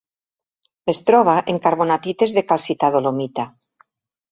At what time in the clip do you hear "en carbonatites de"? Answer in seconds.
1.53-2.45